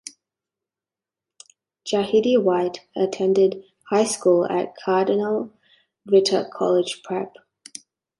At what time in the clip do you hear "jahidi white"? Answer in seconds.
1.85-2.87